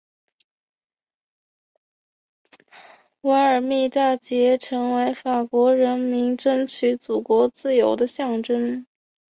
[3.21, 8.83] 瓦尔密大捷成为法国人民争取祖国自由的象征。